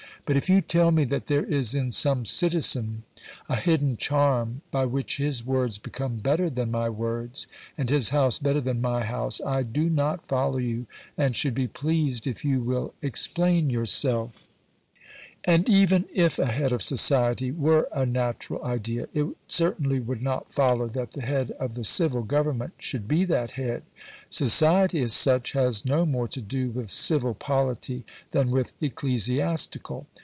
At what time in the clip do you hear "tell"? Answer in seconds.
0.61-0.91